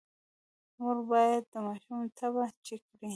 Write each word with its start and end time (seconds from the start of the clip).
مور 0.77 0.97
باید 1.09 1.43
د 1.53 1.55
ماشوم 1.67 1.99
تبه 2.17 2.43
چیک 2.65 2.81
کړي۔ 2.95 3.09